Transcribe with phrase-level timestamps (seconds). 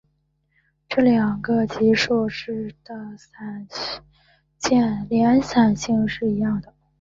[0.89, 2.93] 这两个级数的
[5.07, 6.73] 敛散性是一样的。